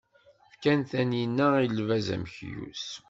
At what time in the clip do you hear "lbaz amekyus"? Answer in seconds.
1.77-2.85